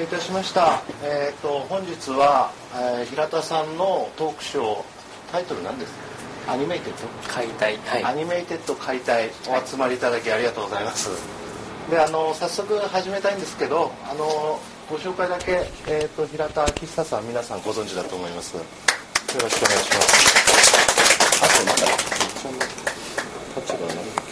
[0.00, 0.82] あお待たせいたしました。
[1.04, 4.82] えっ、と本日は、えー平田さんのトークショー
[5.32, 5.92] タイトル何です？
[6.46, 7.06] かアニメイテッド？
[7.28, 7.76] 解体。
[7.86, 8.04] はい。
[8.04, 11.10] アニメイテッド解体お集まりいただきありがとうございます、
[11.90, 14.58] であの早速始めたいんですけどあの
[14.88, 18.56] ご紹介だけ、えー、と平田昭久さん皆さんご存知だと思います。
[18.56, 18.62] よ
[19.40, 21.44] ろしくお願いします。
[21.44, 22.50] あとなんだ一応
[23.60, 24.29] 立場は何聞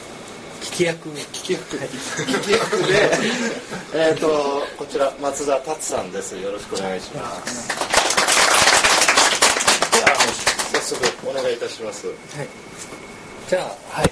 [0.79, 1.09] き役。
[1.09, 1.77] 聞き役。
[1.77, 1.81] で
[4.11, 6.37] えっとこちら松田達さんです。
[6.37, 7.69] よろしくお願いします。
[9.93, 10.17] では
[10.75, 12.07] 早速お願いいたします。
[13.49, 14.11] じゃあはい。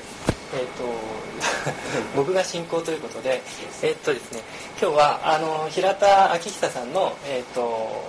[0.54, 0.84] えっ、と
[2.16, 3.42] 僕が進行ということで
[3.82, 4.40] えっ、とですね
[4.80, 8.02] 今日はあの平田昭久さんのえっ、と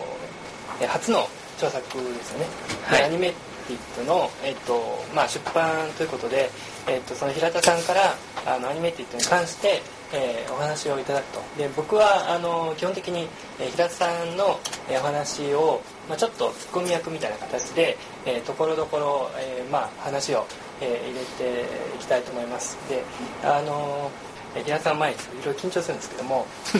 [0.82, 2.48] え初の著作ですよね、
[2.86, 3.00] はい。
[3.00, 3.34] でアニメ
[3.68, 6.50] ティッドの、えっとまあ、出版ということで、
[6.88, 8.16] えっとその平田さんから
[8.46, 9.82] あのアニメティッドに関して、
[10.14, 11.42] えーお話をいただくと。
[11.58, 13.28] で僕はあの基本的に、
[13.60, 20.46] えー平田さんの、えーお話を、まあ、ちょっとツッコミ役みたいな形でえーところどころ、えーまあ、話を、
[20.82, 22.78] えー入れていきたいと思います。
[22.90, 23.04] で
[23.44, 24.10] あの
[24.58, 26.46] えー平田さん前にいろいろ緊張するんですけども。
[26.74, 26.80] 緊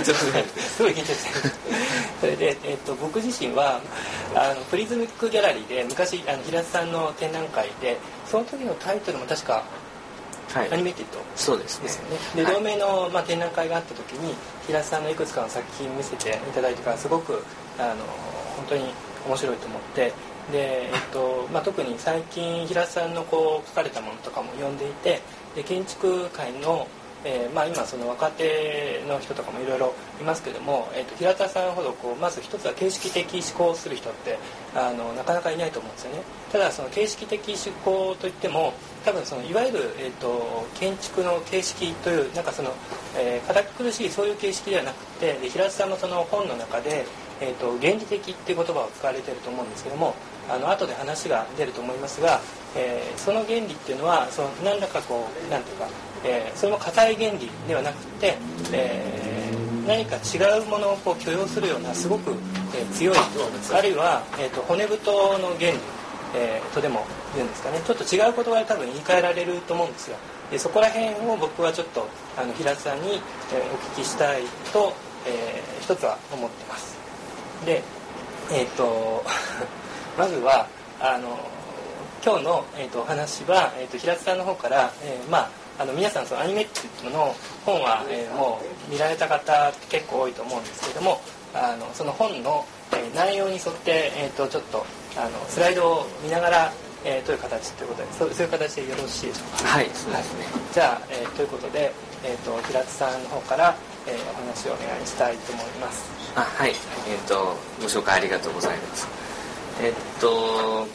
[0.00, 1.54] 張するすごい緊張してる
[2.20, 3.80] それで、えっと僕自身は
[4.34, 9.62] あのプリズミックギャラリーで昔あの平田さんの展覧会でその時のタイトルも確か
[10.52, 10.72] はい。
[10.72, 12.16] アニメティッドそうですね。
[12.34, 14.34] で同名の、まあ、展覧会があった時に
[14.66, 17.44] 平田さんのいくつかの作品見せていただいてからすごく
[17.78, 17.96] あの
[18.56, 18.84] 本当に
[19.26, 20.12] 面白いと思って
[20.50, 25.20] で、えっとまあ、特に最近平田さんのこう書かれたものとかも読んでいて
[25.58, 26.86] で建築界の、
[27.24, 34.38] えーまあ、今その若手の人とかもいろいろいますけども、えっと平田さんほどこうまず一つは形式的思考をする人って
[34.72, 36.22] あのなかなかいないと思うんですよね。
[36.52, 38.72] ただその形式的思考といっても
[39.04, 42.72] 多分そのいわゆる、えー、と建築の形式というなんかその、
[43.16, 47.04] えー堅苦しいそういう形式ではなくてで平田さんもその本の中で、
[47.40, 50.14] えー、と原理的っていう言葉を使われてると思うんですけども
[50.48, 52.40] あの後で話が出ると思いますが、
[52.78, 55.88] えーその原理っていうのはその何らかこうなんていうか、
[56.24, 58.36] えーそれも硬い原理ではなくて、
[58.72, 59.58] えー
[59.88, 62.30] 何か違うものをこう許容するようなすごく、
[62.76, 63.16] えー強い
[63.74, 65.78] あるいは、えー、と骨太の原理
[66.36, 67.80] えーとでも言うんですかね。
[67.84, 70.16] ちょっと違う言葉で多分言い換えられると思うんですよ。
[70.50, 72.06] でそこら辺を僕はちょっと
[72.36, 73.08] あの平田さんに、
[73.52, 74.92] えーお聞きしたいと、
[75.26, 76.96] えー一つは思ってます。
[77.64, 77.82] で
[78.52, 79.24] えっ、と
[80.18, 80.66] まずは
[81.00, 81.38] あの
[82.24, 86.66] 今日の、えー、とお話は、えー、と平田さんの方から、えーまああの皆さんそのアニメ
[87.04, 87.34] のの
[87.64, 91.20] 本は、えーもう見られた方結構多いと思うんですけども
[91.54, 94.84] あのその本の、えー内容に沿って、えー、とちょっと
[95.16, 96.72] あのスライドを見ながら、
[97.04, 99.68] えーどういう形ということでそうそういう形でよろしいでしょうか？
[99.68, 100.46] はいそうですね。
[100.74, 101.92] じゃあ、えーということで、
[102.24, 103.74] えー、と平田さんの方から、
[104.06, 106.10] えーお話をお願いしたいと思います。
[106.34, 106.70] あはい。
[106.70, 109.06] えっ、とご紹介ありがとうございます。
[109.80, 110.86] えっ、と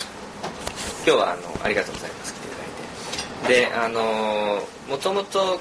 [1.05, 3.67] 今日はあのありがとうございます来ていただいて。
[3.67, 5.59] であのもともと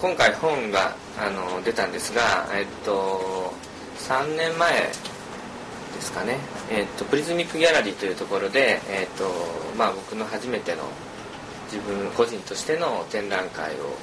[0.00, 3.54] 今回本があの出たんですがえっ、と
[3.98, 4.72] 3年前
[5.94, 6.38] ですかね、
[6.72, 9.24] えっとプリズミックギャラリーというところで、えっと
[9.78, 10.82] まあ、僕の初めての
[11.72, 13.94] 自分個人としての展覧会を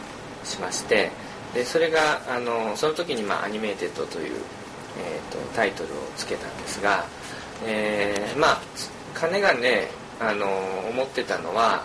[0.45, 1.11] しまして
[1.53, 4.35] でそれがあのその時に、まあ「animated」という、
[4.97, 7.05] えっとタイトルをつけたんですが、
[7.65, 8.61] えーまあ
[9.13, 9.89] かねがね
[10.21, 10.47] あの
[10.89, 11.83] 思ってたのは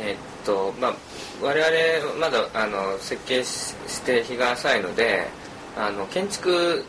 [0.00, 0.94] えっとまあ
[1.42, 5.26] 我々まだあの設計して日が浅いので
[5.76, 6.84] あの建築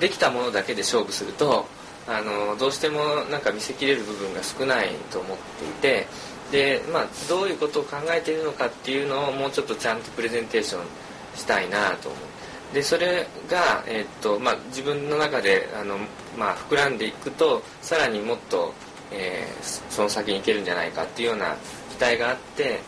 [0.00, 1.66] できたものだけで勝負すると
[2.08, 3.00] あのどうしても
[3.30, 6.06] なんか見せきれる部分が少ないと思っていて
[6.52, 10.82] で、まあ、どういうことを考えているのかっていうのをもうちょっとちゃんとプレゼンテーション
[11.34, 15.98] したいなと思うでそれが、えっとまあ、自分の中であの、
[16.36, 18.72] まあ、膨らんでいくとさらにもっと、
[19.12, 21.56] えーその先に行けるんじゃないかっていうような
[21.96, 22.80] 期待があって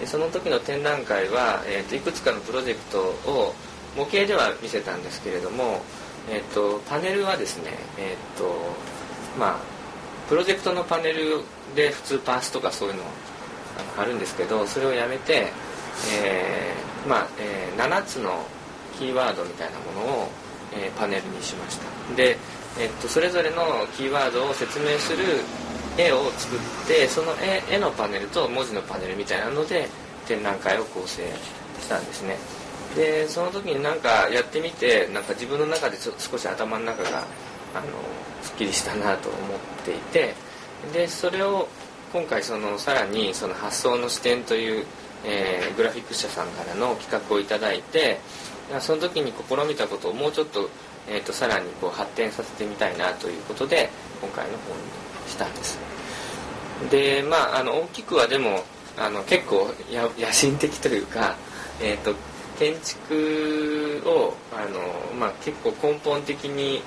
[0.00, 3.00] でその時の展覧会は、えーといくつかのプロジェクト
[3.30, 3.54] を
[3.96, 5.80] 模型では見せたんですけれども、
[6.30, 8.44] えっとパネルはですね、えっと
[9.38, 9.56] まあ、
[10.28, 11.40] プロジェクトのパネル
[11.74, 13.02] で普通パースとかそういうの
[13.78, 15.52] あの貼るんですけどそれをやめて、
[16.12, 18.44] えーまあえー7つの
[18.98, 20.28] キーワードみたいなものを、
[20.74, 22.16] えーパネルにしました。
[22.16, 22.36] で、
[22.78, 25.24] えっとそれぞれのキーワードを説明する
[25.98, 29.88] 絵を作ってその絵絵のパネルと文字のパネルみたいなので
[30.26, 31.22] 展覧会を構成
[31.80, 32.36] したんですね。
[32.94, 37.24] でその時になんかやってみてなんか自分の中でちょ少し頭の中が
[37.74, 37.86] あの
[38.42, 39.40] すっきりしたなと思っ
[39.84, 40.34] ていて
[40.92, 41.68] でそれを
[42.12, 44.86] 今回そのさらにその発想の視点という、
[45.24, 48.18] えーグラフィック社さんからの企画をいただいて
[48.80, 50.70] その時に試みたことをもうちょっと,、
[51.08, 53.90] えーと、さらにこう発展させてみたいなということで
[54.22, 55.78] 今回の本にしたんです。
[56.90, 58.64] でまああの大きくはでも
[58.98, 61.36] あの結構野心的というか、
[61.82, 62.14] えーと、
[62.58, 64.80] 建築をあの、
[65.18, 66.80] まあ、結構根本的に、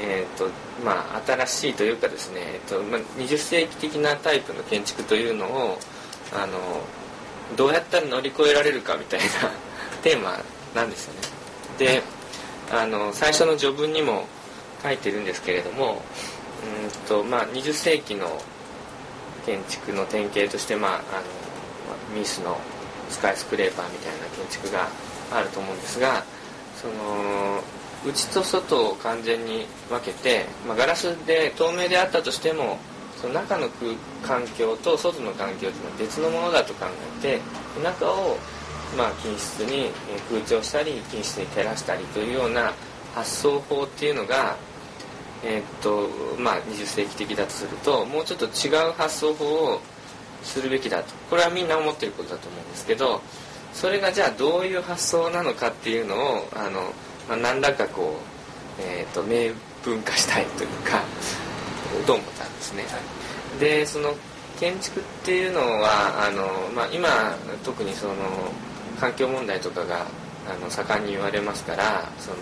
[0.00, 0.48] えーと
[0.84, 5.78] まあ、新しいというかですね、えーとまあ、20世紀的なタイプの建築というのを
[6.32, 6.58] あの
[7.56, 9.26] どうやったら乗り越えられるかみたいな
[10.02, 10.40] テーマ
[10.74, 11.20] なんですよね。
[11.78, 12.02] で
[12.72, 14.26] あの最初の序文にも
[14.82, 16.02] 書いてるんですけれども
[16.60, 18.26] うんと、まあ、20世紀の
[19.46, 20.96] 建築の典型として、まあ、あ
[22.14, 22.58] のミスの
[23.08, 24.88] スカイスクレーパーみたいな建築が
[25.32, 26.24] あると思うんですが
[26.76, 27.60] その
[28.06, 32.78] 内と外を完全に分けて、まあ、ガラスで透明であったとしても
[33.20, 33.68] その中の
[34.22, 36.86] 環境と外の環境というのは別のものだと考
[37.20, 37.40] えて
[37.82, 38.38] 中を
[38.96, 39.90] まあ均質に
[40.30, 42.72] 空調したり均質に照らしたりというような
[43.14, 44.56] 発想法っていうのが
[45.44, 46.08] え、っと
[46.38, 49.80] まあ、20世紀的だとするともうちょっと違う発想法を
[50.42, 53.20] するべきだとこれはみんな思ってることだと思うんですけど
[53.72, 56.92] それがじゃあどういう発想なのかっていうのをあの、
[57.28, 58.16] まあ、何らかこ
[58.78, 59.52] う、えー、っと明
[59.84, 61.02] 文化したいというか
[62.06, 62.84] と思ったんですね。
[63.58, 64.14] でその
[64.58, 67.08] 建築っていうのはあの、まあ、今
[67.64, 68.14] 特にその
[68.98, 70.06] 環境問題とかが
[70.46, 72.36] あの盛んに言われますからその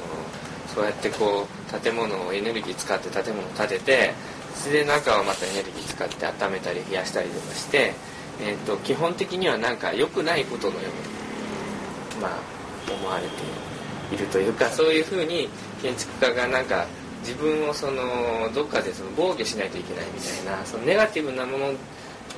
[0.75, 4.15] そうやってこう建物をエネルギー使って建物を建てて
[4.55, 7.95] それで中はまたエネルギー使って温めたり冷やしたりとかして、
[8.41, 15.49] えーと、基本的にはなんか良くないことのように、まあ、思われているというかそういうふうに
[15.81, 16.87] 建築家がなんか
[17.21, 21.75] 自分をそのどっかでその防御しないといけないみたいなそのネガティブなものっ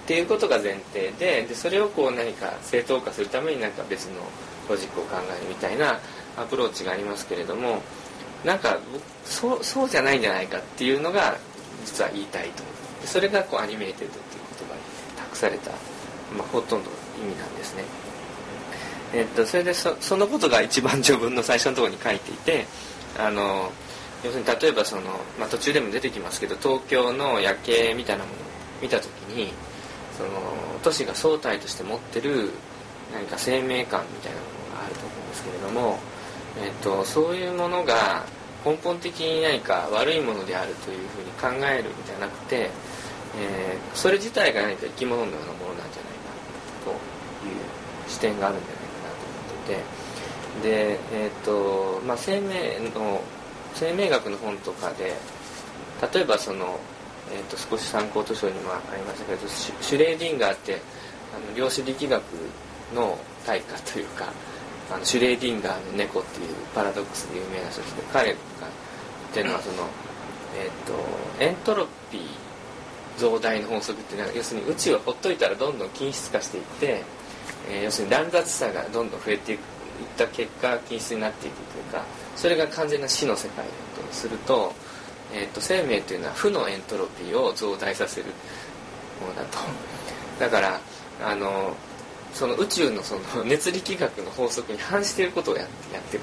[0.07, 4.15] ていうことが前提ででそれをこう何か正当化するためになんか別の
[4.69, 6.01] ロジックを考えるみたいな
[6.37, 7.83] アプローチがありますけれども
[8.45, 8.79] なんか
[9.25, 11.37] そうそうじゃないんじゃないかっていうのが
[11.85, 12.63] 実は言いたいと
[13.07, 14.81] それがこう animated っていう言葉に
[15.17, 15.71] 託された、
[16.37, 16.91] まあ、ほとんど
[17.23, 17.85] 意味なんですね。
[19.13, 22.67] えっと、それでそそのことが一番序文の最初のところに書いていて
[23.19, 23.73] あの
[24.23, 25.03] 要するに例えばその、
[25.39, 28.41] まあ、途中でも出てきますけど東京の夜景みたいなものを
[28.81, 29.53] 見た時に
[30.17, 30.31] その
[30.83, 32.51] 都市が総体として持ってる
[33.13, 35.99] 何か生命感みたいなものがあると思うんですけれども
[36.59, 38.25] えっと、そういうものが
[38.65, 42.71] 根本的に何か悪いものであるというふうに考えるんじゃなくて、
[43.39, 46.31] えー、それ自体が何か生き物のようなものなんじゃないか
[46.85, 47.57] という
[48.09, 53.23] 視点があるんじゃないかなと思っててで、えっ、とまあ、生命の
[53.75, 55.15] 生命学の本とかで
[56.13, 56.79] 例えばその、
[57.33, 60.81] えーと、少し参考図書にもありましたけどシュレーディンガーって
[61.35, 62.23] あの量子力学
[62.95, 63.17] の
[63.47, 64.33] 大家というか
[64.91, 68.39] あのシュレーディンガーの猫っていうパラドックスで有名な人ですけど彼が言
[69.31, 69.89] ってるのはその、
[70.59, 70.71] えっ、
[71.39, 72.21] とエントロピー
[73.19, 77.03] 増大の法則っていうのは要するに宇宙をほっといたらどんどん均質化していって、
[77.71, 79.59] えー、要するに乱雑さがどんどん増えていっ
[80.17, 82.05] た結果均質になっていくというか
[82.35, 83.71] それが完全な死の世界だ
[84.03, 84.73] とすると,、
[85.33, 88.27] えーと、生命というのは負のエントロピーを増大させる
[89.21, 89.59] ものだと。
[90.39, 90.81] だから
[91.23, 91.77] あの
[92.35, 95.67] その宇宙のその熱力学の法則に反していることをやや
[95.99, 96.23] ってる。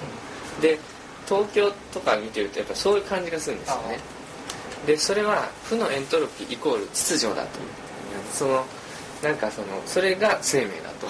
[0.61, 0.79] で
[1.27, 3.99] 東京とか見てるとやっぱそういう感じがするんですよね。
[4.85, 7.59] でそれは負のエントロピーイコール秩序だと。
[8.33, 8.65] その
[9.21, 11.07] なんかそのそれが生命だと。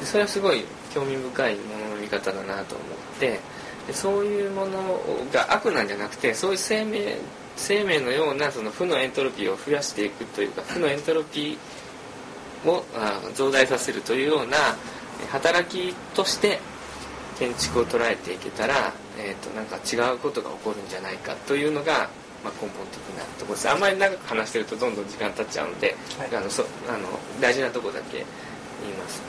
[0.00, 3.40] でそれはすごい興味深いものの見方だなと思って。
[3.86, 5.00] でそういうもの
[5.32, 7.16] が悪なんじゃなくてそういう生命
[7.56, 11.58] 生命のようなその負のエントロピーを増やしていくというか負のエントロピー
[12.66, 12.84] を
[13.34, 14.56] 増大させるというような
[15.30, 16.58] 働きとして
[17.38, 22.10] 建築を捉えていけたら、えーと、なんか違うことが起こるんじゃないかというのが、
[22.44, 23.70] まあ、根本的なところです。
[23.70, 27.08] あんまり長く話してるとどんどん時間経っちゃうので、はい、あのそあの
[27.40, 29.22] 大事なとこだけ言います。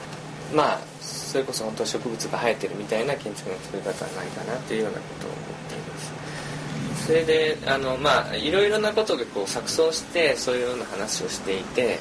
[0.54, 7.06] まあそれこそ本当植物が生えてるみたいな建築の作り方はないかなというようなことを思っています。
[7.08, 12.00] それであのまあいろいろなことがこう錯綜してそういうような話をしていて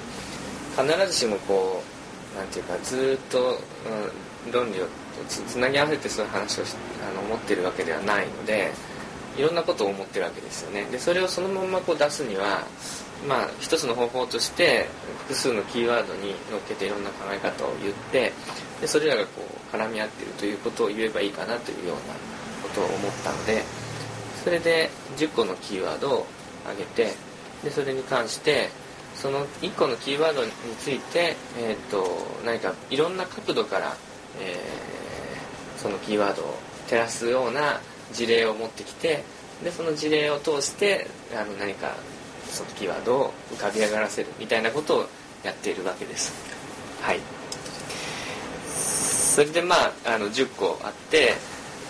[0.83, 1.83] 必ずしもこ
[2.35, 3.59] うなんていうかずっと、
[4.47, 4.87] うん、論理を
[5.29, 8.73] つなぎ合わせてそういう話をあの持ってるわけではないので
[9.37, 12.65] いろんなことを思ってるわけですよねでそれをそのままこう出すには
[13.27, 18.33] まあ一つの方法として複数のキーワードに乗っけていろんな考え方を言って
[18.81, 22.15] でそれらがこう絡み合ってるということを言えばいいかなというような
[22.63, 23.63] ことを思ったので
[24.43, 26.27] それで10個のキーワードを
[26.65, 27.13] 挙げて
[27.63, 28.71] でそれに関して
[29.21, 32.07] その1個のキーワードについて、えーと、
[32.45, 33.95] 何かいろんな角度から、
[34.41, 36.59] えー、そのキーワードを
[36.89, 37.81] 照らすような
[38.13, 39.23] 事例を持ってきて
[39.63, 41.95] でその事例を通してあの何か
[42.47, 45.07] そのキーワードを浮かび上がらせるみたいなことを
[45.45, 46.33] やっているわけです。
[47.03, 47.21] はい。
[48.67, 51.35] それでまああの10個あって、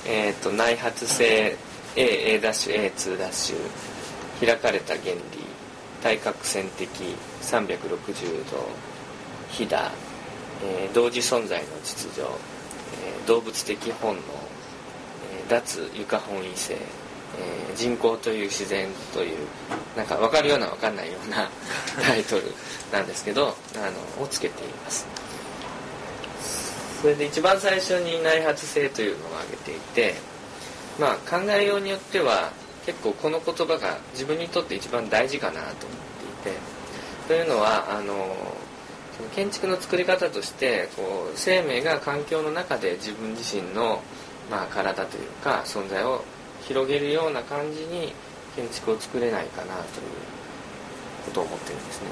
[0.06, 1.56] えー、と内発性
[1.96, 3.54] AA'A2'
[4.44, 5.49] 開かれた原理。
[6.02, 6.88] 対角線的
[7.42, 8.68] 360度
[9.50, 9.90] 飛騨、
[10.64, 14.22] えー同時存在の秩序、えー動物的本能、
[15.32, 19.36] えー脱床本位性、えー人口という自然という
[19.96, 21.48] なんか分かるような分かんないような
[22.02, 22.42] タイトル
[22.92, 23.78] なんですけどあ
[24.18, 25.06] のをつけています。
[27.00, 30.14] それで一番最初に内発性というのを挙げていて
[30.98, 32.50] まあ考えようによっては
[32.86, 35.72] 結構この言葉が自分にとって一番大事かなと思っ
[36.42, 36.58] ていて
[37.28, 38.36] というのはあの
[39.34, 44.02] 建築の作り方としてこう生命が環境の中で自分自身の、
[44.50, 46.24] まあ、体というか存在を
[46.62, 48.12] 広げるような感じに
[48.56, 49.84] 建築を作れないかなという
[51.26, 52.08] ことを思ってるんですね。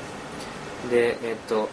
[0.90, 1.68] で、えっと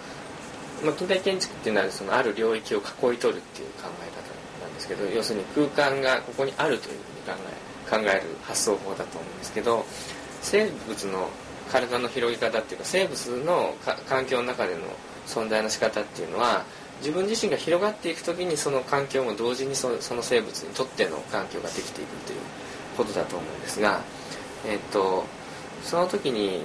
[0.84, 2.82] まあ、近代建築っていうのはそのある領域を囲
[3.16, 9.86] い取るっていう考え方なんですけど要するに空間がここにあるというふうに考え考える発想法だと思うんですけど
[10.42, 11.30] 生物の
[11.72, 13.74] 体の広げ方っていうか生物の
[14.08, 14.82] 環境の中での
[15.26, 16.64] 存在の仕方っていうのは
[17.00, 22.40] 自分自身が広がっていく時にその環境も同時にそその生物にとっての環境ができていくという
[22.98, 24.02] ことだと思うんですが、
[24.66, 25.26] えっと
[25.84, 26.64] その時に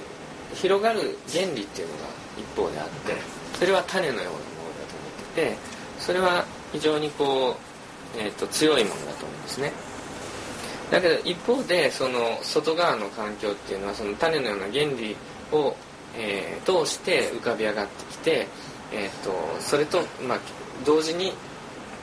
[0.53, 1.99] 広がる原理っていうのが
[2.37, 3.13] 一方であって
[3.59, 4.45] それは種のようなものだ
[4.87, 5.57] と思ってて
[5.99, 7.57] それは非常にこ
[8.15, 9.71] う、えっと強いものだと思うんですね。
[10.91, 15.15] だけど一方でその外側の環境っていうのはその種のような原理
[15.51, 15.75] を、
[16.15, 18.47] えー通して浮かび上がってきて、
[18.93, 20.39] えー、とそれと、まあ、
[20.85, 21.33] 同時に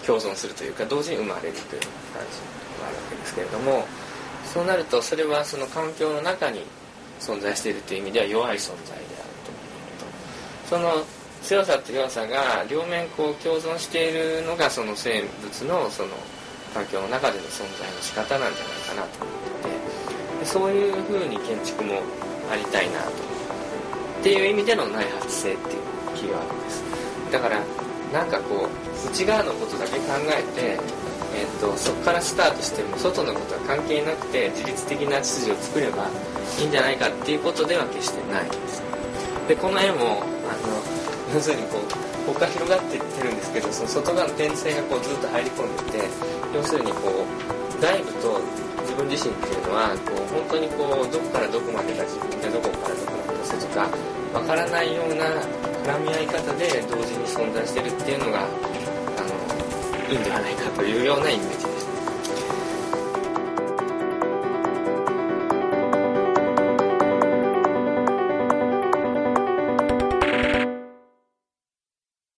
[0.05, 2.41] 共存するというか同時に生まれるという感じ
[2.81, 3.87] があるわけですけれども
[4.45, 6.63] そうなるとそれはその環境の中に
[7.21, 9.05] 存在しているという意味では弱い存在である
[10.65, 10.77] と。
[10.77, 11.05] その
[11.43, 16.09] 強さと弱さが両面こう共存しているのがその生物のその
[16.75, 22.03] 環境の中での存在の仕方なんじゃないかなと思っててでそういうふうに建築も
[22.51, 23.29] ありたいなと。
[24.21, 25.83] っていう意味での内発性っていう
[26.17, 26.83] キーワードです。
[27.31, 27.61] だから
[28.13, 30.81] なんかこう内側のことだけ考えて、
[31.37, 36.09] えっとそこからスタートしても外のことは関係なくて自律的な秩序を作れば
[36.59, 38.83] いいんじゃないかっていうことでは決してないです。
[39.47, 40.83] でこの絵もあの
[41.33, 46.05] 要するにこうここから広がっていってるんですけどその外側の点線がこうずっと入り込んでて
[46.55, 48.41] 要するにこう外部と
[48.83, 53.89] 自分自身っていうのはこう本当にこうどこからどこまでが自分でどこからどこまでがとか
[54.39, 55.25] わからないような
[55.85, 58.49] 絡み合い方で同時に存在してるっていうのがあ
[59.23, 61.78] のいいんではないかというようなイメージです。